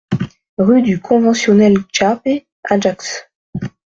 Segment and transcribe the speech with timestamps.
[0.57, 2.27] Rue du Conventionnel Chiappe,
[2.63, 3.21] Ajaccio